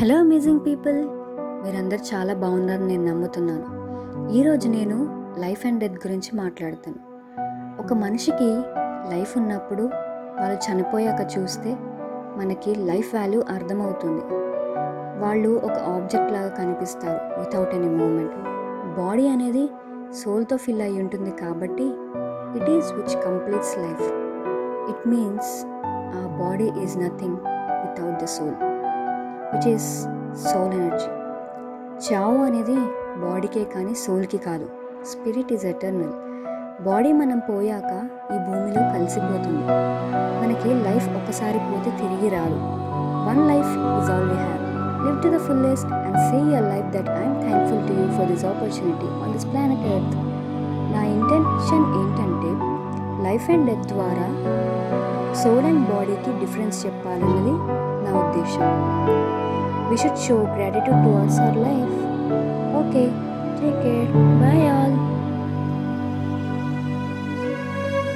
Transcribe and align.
Hello 0.00 0.14
amazing 0.18 0.60
people 0.60 0.98
మీరందరూ 1.62 2.02
చాలా 2.10 2.34
బాగున్నారని 2.34 2.86
నేను 2.86 3.04
నమ్ముతున్నాను. 3.04 3.66
ఈరోజు 4.38 4.68
నేను 4.68 4.96
లైఫ్ 5.38 5.66
అండ్ 5.66 5.80
డెత్ 5.80 5.98
గురించి 6.06 6.30
మాట్లాడతాను. 6.36 7.00
ఒక 7.82 7.92
మనిషికి 7.92 8.48
లైఫ్ 9.10 9.38
ఉన్నప్పుడు 9.38 9.82
వాళ్ళు 10.38 10.56
చనిపోయాక 10.66 11.20
చూస్తే 11.34 11.72
మనకి 12.38 12.74
లైఫ్ 12.74 13.14
వాల్యూ 13.14 13.42
అర్థమవుతుంది. 13.48 14.24
వాళ్ళు 15.20 15.50
ఒక 15.64 15.76
ఆబ్జెక్ట్ 15.94 16.32
లాగా 16.32 16.48
కనిపిస్తారు 16.48 17.20
వితౌట్ 17.40 17.74
ఎనీ 17.74 17.88
మూమెంట్ 17.88 18.38
బాడీ 19.00 19.28
అనేది 19.28 19.68
సోల్తో 20.22 20.56
ఫిల్ 20.56 20.82
అయి 20.82 20.98
ఉంటుంది 21.02 21.30
కాబట్టి 21.30 21.88
it 22.56 22.70
is 22.70 22.90
which 22.92 23.16
completes 23.28 23.76
life 23.78 24.08
it 24.92 25.06
means 25.08 25.54
ఆ 26.16 26.24
body 26.42 26.70
is 26.84 26.98
nothing 26.98 27.38
without 27.84 28.18
the 28.24 28.24
soul 28.38 28.58
which 29.52 29.68
is 29.74 29.88
soul 30.48 30.74
energy 30.78 31.08
చావు 32.06 32.36
అనేది 32.48 32.76
బాడీకే 33.22 33.62
కానీ 33.72 33.94
సోల్కి 34.02 34.38
కాదు. 34.48 34.66
స్పిరిట్ 35.10 35.50
ఈజ్ 35.54 35.64
ఎటర్నల్ 35.70 36.12
బాడీ 36.86 37.10
మనం 37.20 37.38
పోయాక 37.48 37.90
ఈ 38.34 38.36
భూమిలో 38.46 38.82
కలిసిపోతుంది. 38.92 39.64
మనకి 40.42 40.70
లైఫ్ 40.86 41.08
ఒకసారి 41.20 41.58
పోతే 41.68 41.90
తిరిగి 42.00 42.28
రాదు. 42.36 42.58
One 43.28 43.42
life 43.50 43.72
is 43.96 44.10
all 44.14 44.26
we 44.30 44.38
have 44.44 44.62
live 45.04 45.18
to 45.24 45.30
the 45.34 45.40
fullest 45.46 45.92
and 46.04 46.18
say 46.28 46.38
your 46.54 46.66
life 46.72 46.88
that 46.96 47.10
I'm 47.20 47.36
thankful 47.44 47.82
to 47.88 47.94
you 48.00 48.06
for 48.18 48.28
this 48.32 48.46
opportunity 48.52 49.08
on 49.22 49.32
this 49.36 49.48
planet 49.52 49.86
earth 49.94 50.16
నా 50.94 51.02
ఇంటెన్షన్ 51.16 51.86
ఏంటంటే 52.00 52.52
లైఫ్ 53.28 53.48
అండ్ 53.56 53.66
డెత్ 53.70 53.88
ద్వారా 53.94 54.28
soul 55.42 55.66
and 55.72 55.84
బాడీకి 55.92 56.30
difference 56.42 56.78
చెప్పాలన్నది 56.86 57.54
నా 58.04 58.10
ఉద్దేశం. 58.22 58.70
we 59.90 59.96
should 59.96 60.16
show 60.16 60.46
gratitude 60.54 61.02
towards 61.02 61.36
our 61.38 61.52
life. 61.52 61.94
Okay, 62.86 63.10
take 63.58 63.82
care. 63.82 64.06
Bye. 64.38 64.69